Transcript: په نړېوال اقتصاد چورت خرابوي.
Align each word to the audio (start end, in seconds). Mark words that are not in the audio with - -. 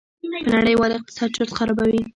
په 0.45 0.49
نړېوال 0.59 0.91
اقتصاد 0.93 1.29
چورت 1.35 1.51
خرابوي. 1.57 2.01